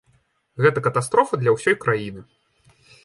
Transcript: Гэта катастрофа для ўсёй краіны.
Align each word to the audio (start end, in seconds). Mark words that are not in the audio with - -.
Гэта 0.65 0.81
катастрофа 0.87 1.39
для 1.43 1.55
ўсёй 1.59 1.75
краіны. 1.85 2.21